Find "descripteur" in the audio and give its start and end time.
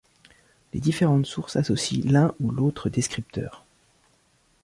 2.89-3.63